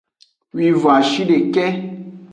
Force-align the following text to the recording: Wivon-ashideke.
Wivon-ashideke. 0.55 1.65